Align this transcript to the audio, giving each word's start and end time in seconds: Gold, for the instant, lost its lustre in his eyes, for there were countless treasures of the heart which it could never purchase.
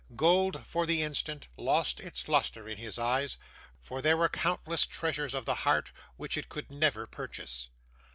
Gold, 0.15 0.65
for 0.65 0.87
the 0.87 1.03
instant, 1.03 1.47
lost 1.57 1.99
its 1.99 2.27
lustre 2.27 2.67
in 2.67 2.79
his 2.79 2.97
eyes, 2.97 3.37
for 3.79 4.01
there 4.01 4.17
were 4.17 4.29
countless 4.29 4.87
treasures 4.87 5.35
of 5.35 5.45
the 5.45 5.53
heart 5.61 5.91
which 6.17 6.37
it 6.39 6.49
could 6.49 6.71
never 6.71 7.05
purchase. 7.05 7.69